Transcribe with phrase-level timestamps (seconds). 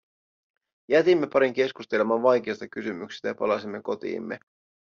[0.89, 4.39] Jätimme parin keskustelemaan vaikeasta kysymyksestä, ja palasimme kotiimme.